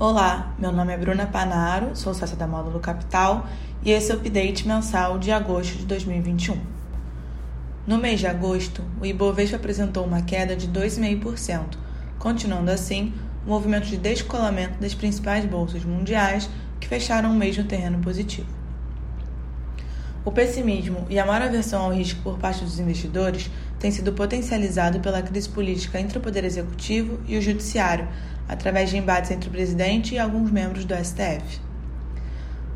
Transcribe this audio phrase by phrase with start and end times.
[0.00, 3.48] Olá, meu nome é Bruna Panaro, sou sócia da Módulo Capital
[3.84, 6.56] e esse é o update mensal de agosto de 2021.
[7.84, 11.76] No mês de agosto, o Ibovespa apresentou uma queda de 2,5%,
[12.16, 13.12] continuando assim
[13.44, 18.46] o movimento de descolamento das principais bolsas mundiais que fecharam o mês no terreno positivo.
[20.24, 25.00] O pessimismo e a maior aversão ao risco por parte dos investidores tem sido potencializado
[25.00, 28.08] pela crise política entre o Poder Executivo e o Judiciário,
[28.48, 31.60] através de embates entre o presidente e alguns membros do STF.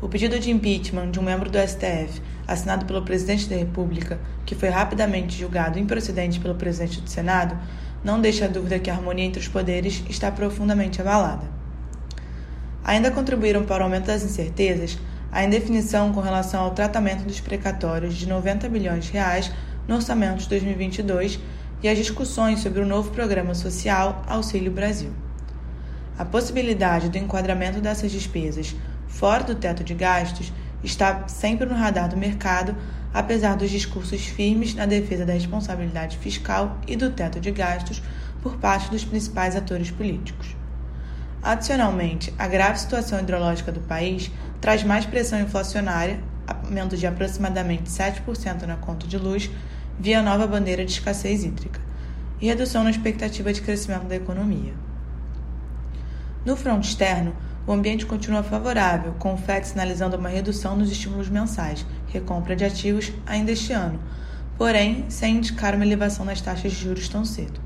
[0.01, 4.55] O pedido de impeachment de um membro do STF, assinado pelo presidente da República, que
[4.55, 7.57] foi rapidamente julgado improcedente pelo presidente do Senado,
[8.03, 11.47] não deixa dúvida que a harmonia entre os poderes está profundamente abalada.
[12.83, 14.97] Ainda contribuíram para o aumento das incertezas
[15.31, 19.51] a indefinição com relação ao tratamento dos precatórios de 90 bilhões de reais
[19.87, 21.39] no orçamento de 2022
[21.81, 25.11] e as discussões sobre o novo programa social Auxílio Brasil.
[26.17, 28.75] A possibilidade do enquadramento dessas despesas
[29.07, 30.51] fora do teto de gastos
[30.83, 32.75] está sempre no radar do mercado,
[33.13, 38.01] apesar dos discursos firmes na defesa da responsabilidade fiscal e do teto de gastos
[38.41, 40.55] por parte dos principais atores políticos.
[41.41, 48.63] Adicionalmente, a grave situação hidrológica do país traz mais pressão inflacionária, aumento de aproximadamente 7%
[48.63, 49.49] na conta de luz,
[49.99, 51.79] via nova bandeira de escassez hídrica,
[52.41, 54.73] e redução na expectativa de crescimento da economia.
[56.45, 57.33] No fronte externo,
[57.65, 62.65] o ambiente continua favorável, com o FED sinalizando uma redução nos estímulos mensais, recompra de
[62.65, 63.99] ativos ainda este ano,
[64.57, 67.61] porém sem indicar uma elevação nas taxas de juros tão cedo.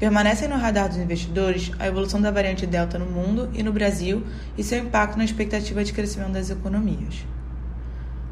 [0.00, 4.26] Permanecem no radar dos investidores a evolução da variante Delta no mundo e no Brasil
[4.56, 7.24] e seu impacto na expectativa de crescimento das economias.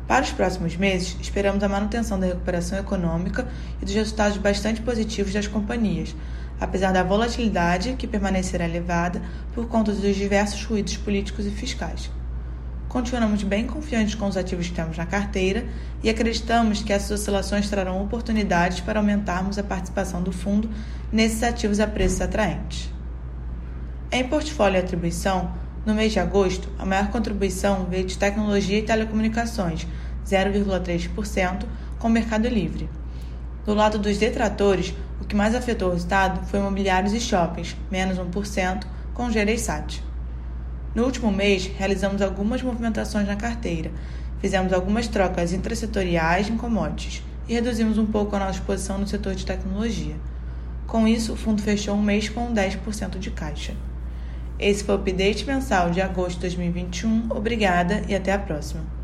[0.08, 3.46] Para os próximos meses, esperamos a manutenção da recuperação econômica
[3.82, 6.16] e dos resultados bastante positivos das companhias,
[6.58, 9.20] apesar da volatilidade que permanecerá elevada
[9.52, 12.10] por conta dos diversos ruídos políticos e fiscais.
[12.88, 15.66] Continuamos bem confiantes com os ativos que temos na carteira
[16.02, 20.70] e acreditamos que essas oscilações trarão oportunidades para aumentarmos a participação do fundo
[21.12, 22.90] nesses ativos a preços atraentes.
[24.10, 25.52] Em portfólio e atribuição,
[25.88, 29.86] no mês de agosto, a maior contribuição veio de tecnologia e telecomunicações,
[30.28, 31.64] 0,3%,
[31.98, 32.88] com o Mercado Livre.
[33.64, 38.18] Do lado dos detratores, o que mais afetou o resultado foi imobiliários e shoppings, menos
[38.18, 38.84] 1%,
[39.14, 40.02] com Gereissat.
[40.94, 43.90] No último mês, realizamos algumas movimentações na carteira,
[44.40, 49.34] fizemos algumas trocas intrasetoriais em commodities e reduzimos um pouco a nossa exposição no setor
[49.34, 50.16] de tecnologia.
[50.86, 53.74] Com isso, o fundo fechou um mês com 10% de caixa.
[54.58, 57.28] Esse foi o update mensal de agosto de 2021.
[57.30, 58.96] Obrigada e até a próxima.